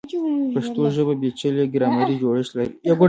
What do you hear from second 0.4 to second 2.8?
پښتو ژبه پیچلی ګرامري جوړښت لري.